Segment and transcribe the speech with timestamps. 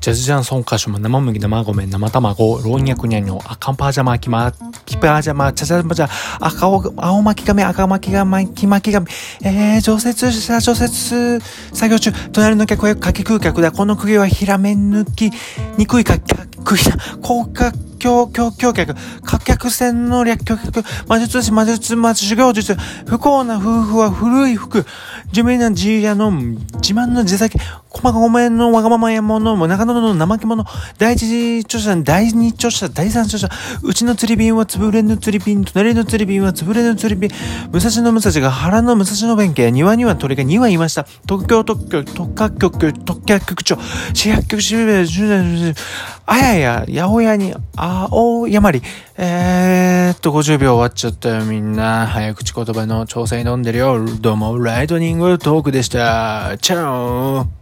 [0.00, 4.50] ジャズジャンソン歌手も生麦、生米、生卵、老若にゃにょ、赤パジャマ、キマ、
[4.86, 6.08] ピパジャマ、チャチャマジャ、
[6.40, 9.06] 赤青、青巻き髪、赤巻き髪、黄巻き髪、
[9.44, 11.44] えー、除雪車、除雪
[11.76, 13.72] 作業中、隣の客はかけ空客だ。
[13.72, 15.30] この釘はひらめ抜き、
[15.76, 16.96] にくいか、釘だ。
[17.20, 17.70] 高架
[18.00, 22.74] 橋、橋、橋客、貨客船の略、橋客、魔術師、魔術、魔術修行術、
[23.06, 24.84] 不幸な夫婦は古い服、
[25.30, 27.58] 地味な地屋の自慢の地酒、
[27.90, 30.64] 細かごめんのわがままやもの、も中野の怠け者、
[30.96, 33.48] 第一著者、第二著者、第三著者、
[33.82, 37.30] うちの釣り瓶は潰れぬ釣り瓶、隣の釣り瓶は潰れぬ釣り瓶、
[37.72, 41.04] 武蔵の武蔵が腹の武蔵の弁慶、庭には鳥が2羽いました。
[41.28, 43.76] 東京特許、特許局、特許局長、
[44.14, 45.74] 市役局、市役局、
[46.26, 48.82] あやや、八百屋に、あおやまり、
[49.18, 52.06] えー、っと、50秒終わっちゃったよ、みんな。
[52.06, 53.98] 早口言葉の調整飲んでるよ。
[54.20, 56.56] どうも、ライトニングトークでした。
[56.60, 57.59] チャオ